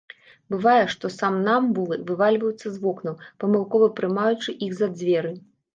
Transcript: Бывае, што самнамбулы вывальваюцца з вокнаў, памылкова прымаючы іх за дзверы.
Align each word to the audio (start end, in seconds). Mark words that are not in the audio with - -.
Бывае, 0.53 0.79
што 0.93 1.11
самнамбулы 1.17 1.99
вывальваюцца 2.09 2.65
з 2.71 2.75
вокнаў, 2.87 3.21
памылкова 3.45 3.95
прымаючы 4.03 4.61
іх 4.69 4.81
за 4.83 4.95
дзверы. 4.99 5.39